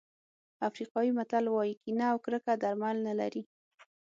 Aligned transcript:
افریقایي 0.67 1.11
متل 1.17 1.45
وایي 1.49 1.73
کینه 1.81 2.05
او 2.11 2.17
کرکه 2.25 2.53
درمل 2.63 2.97
نه 3.07 3.13
لري. 3.19 3.43